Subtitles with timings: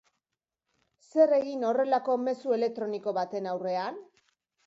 [1.09, 4.01] Zer egin horrelako mezu elektroniko baten aurrean?